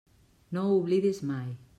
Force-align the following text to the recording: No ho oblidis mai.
No 0.55 0.63
ho 0.69 0.79
oblidis 0.79 1.21
mai. 1.33 1.55